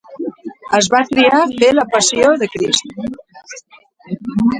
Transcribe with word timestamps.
Es 0.77 0.87
va 0.93 1.01
triar 1.09 1.41
fer 1.59 1.69
la 1.79 1.85
Passió 1.91 2.31
de 2.45 2.47
Crist. 2.55 2.97